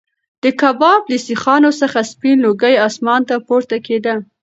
د 0.43 0.45
کباب 0.61 1.01
له 1.11 1.17
سیخانو 1.27 1.69
څخه 1.81 1.99
سپین 2.11 2.37
لوګی 2.45 2.75
اسمان 2.87 3.21
ته 3.29 3.35
پورته 3.47 3.77
کېده. 3.87 4.15